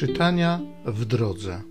[0.00, 1.62] Czytania w drodze.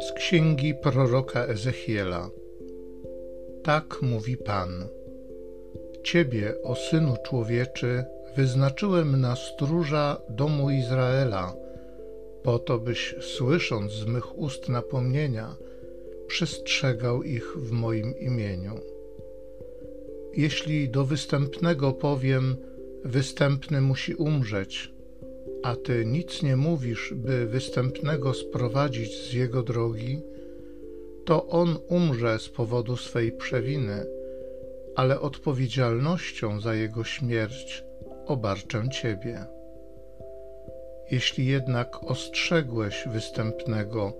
[0.00, 2.30] Z księgi proroka Ezechiela.
[3.62, 4.88] Tak mówi Pan.
[6.02, 8.04] Ciebie, o synu człowieczy,
[8.36, 11.54] wyznaczyłem na stróża domu Izraela,
[12.42, 15.56] po to byś, słysząc z mych ust napomnienia,
[16.26, 18.95] przestrzegał ich w moim imieniu.
[20.36, 22.56] Jeśli do występnego powiem,
[23.04, 24.92] występny musi umrzeć,
[25.62, 30.20] a ty nic nie mówisz, by występnego sprowadzić z jego drogi,
[31.24, 34.06] to on umrze z powodu swej przewiny,
[34.96, 37.84] ale odpowiedzialnością za jego śmierć
[38.26, 39.46] obarczę ciebie.
[41.10, 44.12] Jeśli jednak ostrzegłeś występnego,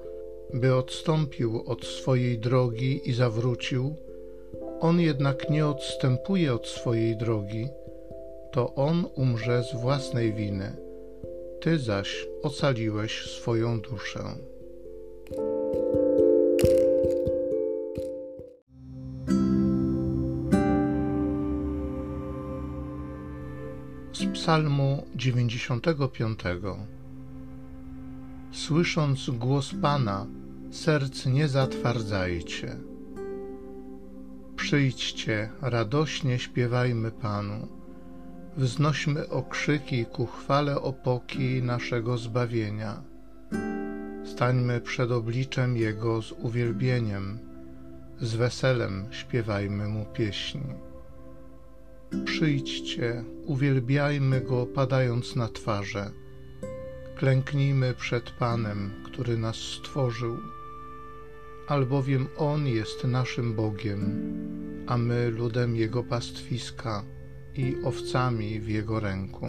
[0.54, 3.96] by odstąpił od swojej drogi i zawrócił,
[4.80, 7.68] on jednak nie odstępuje od swojej drogi,
[8.52, 10.76] to on umrze z własnej winy,
[11.60, 14.20] ty zaś ocaliłeś swoją duszę.
[24.12, 26.40] Z Psalmu 95
[28.52, 30.26] Słysząc głos Pana,
[30.70, 32.95] serc nie zatwardzajcie.
[34.66, 37.68] Przyjdźcie, radośnie śpiewajmy Panu,
[38.56, 43.02] wznośmy okrzyki ku chwale opoki naszego zbawienia.
[44.24, 47.38] Stańmy przed obliczem Jego z uwielbieniem,
[48.20, 50.74] z weselem śpiewajmy Mu pieśni.
[52.24, 56.10] Przyjdźcie, uwielbiajmy Go padając na twarze,
[57.16, 60.36] klęknijmy przed Panem, który nas stworzył
[61.66, 64.22] albowiem On jest naszym Bogiem,
[64.86, 67.04] a my ludem Jego pastwiska
[67.54, 69.48] i owcami w Jego ręku.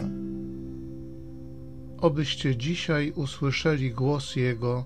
[2.00, 4.84] Obyście dzisiaj usłyszeli głos Jego,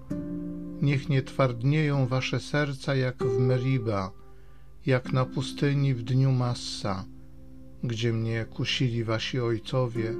[0.82, 4.12] niech nie twardnieją wasze serca jak w Meriba,
[4.86, 7.04] jak na pustyni w dniu Massa,
[7.84, 10.14] gdzie mnie kusili wasi ojcowie,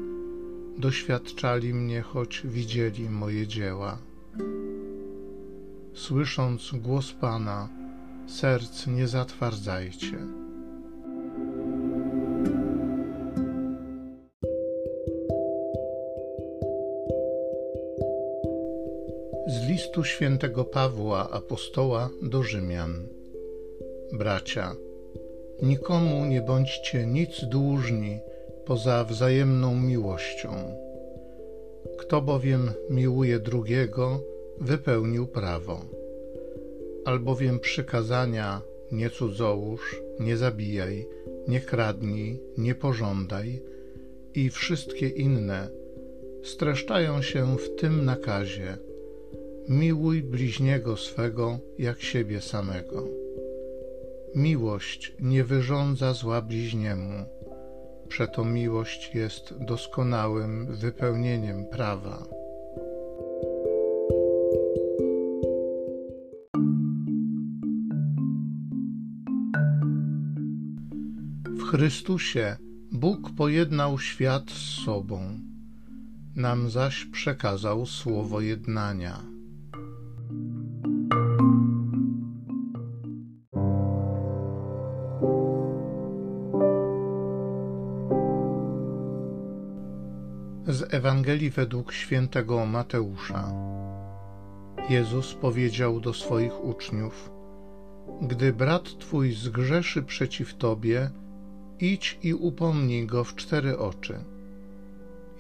[0.79, 3.99] doświadczali mnie, choć widzieli moje dzieła
[5.95, 7.69] słysząc głos Pana,
[8.27, 10.19] serc nie zatwardzajcie.
[19.47, 23.09] Z listu świętego Pawła apostoła do Rzymian.
[24.13, 24.75] Bracia,
[25.63, 28.21] nikomu nie bądźcie nic dłużni
[28.65, 30.51] poza wzajemną miłością.
[31.99, 34.21] Kto bowiem miłuje drugiego,
[34.61, 35.85] wypełnił prawo.
[37.05, 41.07] Albowiem przykazania nie cudzołóż, nie zabijaj,
[41.49, 43.63] nie kradnij, nie pożądaj
[44.35, 45.69] i wszystkie inne
[46.43, 48.77] streszczają się w tym nakazie:
[49.69, 53.09] miłuj bliźniego swego jak siebie samego.
[54.35, 57.25] Miłość nie wyrządza zła bliźniemu,
[58.09, 62.42] przeto miłość jest doskonałym wypełnieniem prawa.
[71.73, 72.57] Chrystusie
[72.91, 75.41] Bóg pojednał świat z sobą,
[76.37, 79.21] nam zaś przekazał słowo jednania.
[90.69, 93.53] Z Ewangelii według świętego Mateusza.
[94.89, 97.31] Jezus powiedział do swoich uczniów:
[98.23, 101.11] Gdy brat twój zgrzeszy przeciw tobie,
[101.83, 104.15] idź i upomnij go w cztery oczy.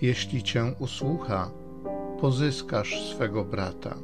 [0.00, 1.50] Jeśli cię usłucha,
[2.20, 3.94] pozyskasz swego brata.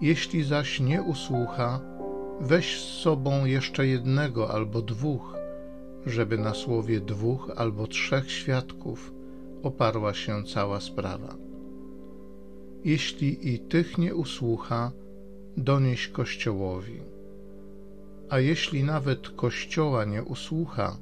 [0.00, 1.80] Jeśli zaś nie usłucha,
[2.40, 5.36] weź z sobą jeszcze jednego albo dwóch,
[6.06, 9.12] żeby na słowie dwóch albo trzech świadków
[9.62, 11.34] oparła się cała sprawa.
[12.84, 14.92] Jeśli i tych nie usłucha,
[15.56, 17.00] donieś Kościołowi.
[18.30, 20.96] A jeśli nawet Kościoła nie usłucha,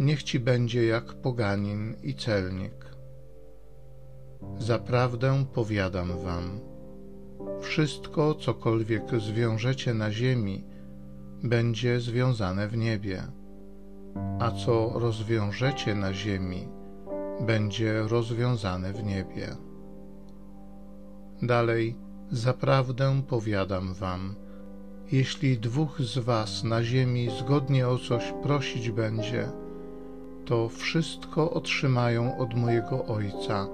[0.00, 2.96] niech ci będzie jak poganin i celnik.
[4.58, 6.60] Zaprawdę powiadam wam,
[7.60, 10.64] wszystko, cokolwiek zwiążecie na ziemi,
[11.42, 13.22] będzie związane w niebie,
[14.40, 16.68] a co rozwiążecie na ziemi,
[17.40, 19.56] będzie rozwiązane w niebie.
[21.42, 21.96] Dalej,
[22.30, 24.34] zaprawdę powiadam wam,
[25.12, 29.48] Jeśli dwóch z was na ziemi zgodnie o coś prosić będzie,
[30.44, 33.68] to wszystko otrzymają od mojego Ojca,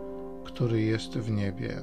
[0.44, 1.82] który jest w niebie.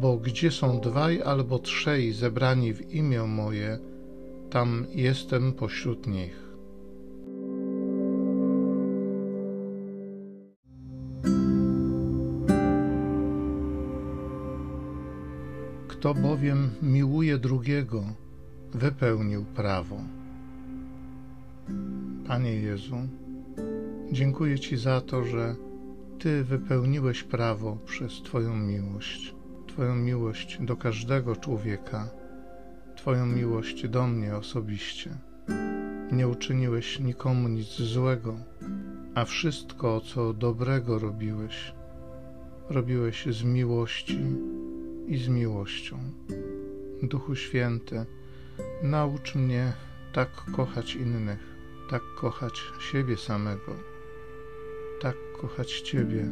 [0.00, 3.78] Bo gdzie są dwaj albo trzej zebrani w imię moje,
[4.50, 6.44] tam jestem pośród nich.
[15.88, 18.04] Kto bowiem miłuje drugiego,
[18.74, 19.96] wypełnił prawo.
[22.26, 22.96] Panie Jezu,
[24.14, 25.56] dziękuję Ci za to, że
[26.18, 29.34] Ty wypełniłeś prawo przez Twoją miłość,
[29.66, 32.10] Twoją miłość do każdego człowieka,
[32.96, 35.10] Twoją miłość do mnie osobiście.
[36.12, 38.36] Nie uczyniłeś nikomu nic złego,
[39.14, 41.74] a wszystko, co dobrego robiłeś,
[42.68, 44.20] robiłeś z miłości
[45.08, 45.98] i z miłością.
[47.02, 48.06] Duchu Święty,
[48.82, 49.72] naucz mnie
[50.12, 51.56] tak kochać innych,
[51.90, 53.93] tak kochać siebie samego,
[55.48, 56.26] kochać Ciebie,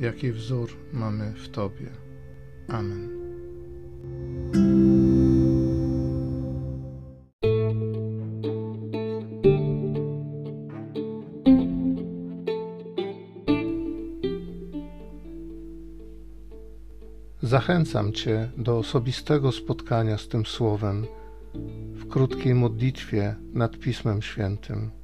[0.00, 1.90] jaki wzór mamy w Tobie.
[2.68, 3.08] Amen.
[17.42, 21.06] Zachęcam Cię do osobistego spotkania z tym Słowem
[21.94, 25.03] w krótkiej modlitwie nad Pismem Świętym.